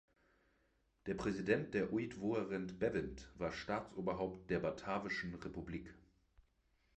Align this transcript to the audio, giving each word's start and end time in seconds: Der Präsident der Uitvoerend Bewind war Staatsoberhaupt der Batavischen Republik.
Der 1.05 1.13
Präsident 1.13 1.75
der 1.75 1.93
Uitvoerend 1.93 2.79
Bewind 2.79 3.29
war 3.35 3.51
Staatsoberhaupt 3.51 4.49
der 4.49 4.59
Batavischen 4.59 5.35
Republik. 5.35 5.93